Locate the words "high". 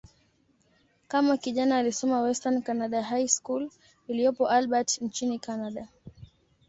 3.03-3.27